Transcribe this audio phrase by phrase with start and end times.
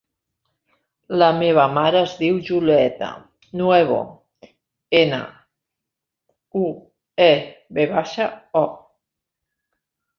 [1.23, 3.11] La meva mare es diu Julieta
[3.63, 4.01] Nuevo:
[5.03, 5.23] ena,
[6.65, 6.75] u,
[7.31, 7.33] e,
[7.81, 8.33] ve baixa,
[8.67, 8.69] o.